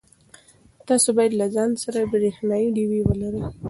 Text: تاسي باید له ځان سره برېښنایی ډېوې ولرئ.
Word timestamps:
تاسي 0.87 1.09
باید 1.17 1.33
له 1.39 1.47
ځان 1.55 1.71
سره 1.83 2.09
برېښنایی 2.13 2.67
ډېوې 2.75 3.01
ولرئ. 3.03 3.43